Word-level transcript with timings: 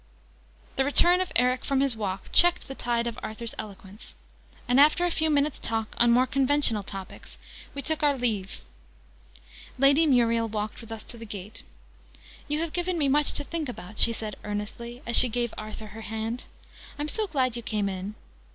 The 0.77 0.83
return 0.83 1.21
of 1.21 1.31
Eric 1.35 1.63
from 1.63 1.79
his 1.79 1.95
walk 1.95 2.29
checked 2.31 2.67
the 2.67 2.73
tide 2.73 3.05
of 3.05 3.19
Arthur's 3.21 3.53
eloquence, 3.59 4.15
and, 4.67 4.79
after 4.79 5.05
a 5.05 5.11
few 5.11 5.29
minutes' 5.29 5.59
talk 5.59 5.93
on 5.99 6.09
more 6.09 6.25
conventional 6.25 6.81
topics, 6.81 7.37
we 7.75 7.83
took 7.83 8.01
our 8.01 8.17
leave. 8.17 8.61
Lady 9.77 10.07
Muriel 10.07 10.47
walked 10.49 10.81
with 10.81 10.91
us 10.91 11.03
to 11.03 11.19
the 11.19 11.25
gate. 11.27 11.61
"You 12.47 12.61
have 12.61 12.73
given 12.73 12.97
me 12.97 13.09
much 13.09 13.33
to 13.33 13.43
think 13.43 13.69
about," 13.69 13.99
she 13.99 14.11
said 14.11 14.37
earnestly, 14.43 15.03
as 15.05 15.15
she 15.15 15.29
gave 15.29 15.53
Arthur 15.55 15.85
her 15.89 16.01
hand. 16.01 16.45
"I'm 16.97 17.07
so 17.07 17.27
glad 17.27 17.55
you 17.55 17.61
came 17.61 17.87
in!" 17.87 18.15